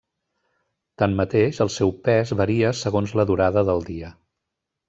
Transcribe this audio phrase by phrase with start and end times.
[1.01, 4.15] Tanmateix, el seu pes varia segons la durada del dia.